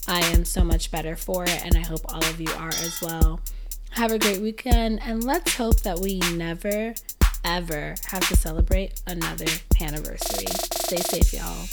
[0.08, 3.00] I am so much better for it, and I hope all of you are as
[3.02, 3.40] well.
[3.90, 6.94] Have a great weekend, and let's hope that we never,
[7.44, 10.46] ever have to celebrate another panniversary.
[10.86, 11.66] Stay safe, y'all.